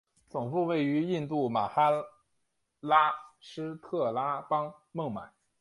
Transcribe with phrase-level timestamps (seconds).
[0.27, 1.91] 总部位于印度马哈
[2.79, 5.31] 拉施特拉邦孟买。